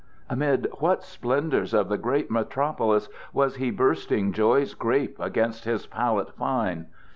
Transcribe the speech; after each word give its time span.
Amid 0.31 0.67
what 0.79 1.03
splendors 1.03 1.75
of 1.75 1.87
the 1.87 1.97
great 1.99 2.31
metropolis 2.31 3.07
was 3.33 3.57
he 3.57 3.69
bursting 3.69 4.31
Joy's 4.31 4.73
grape 4.73 5.19
against 5.19 5.65
his 5.65 5.85
palate 5.85 6.33
fine? 6.33 6.87